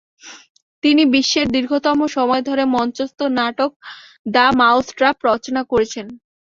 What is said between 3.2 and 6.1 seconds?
নাটক the Mousetrap রচনা করেছেন।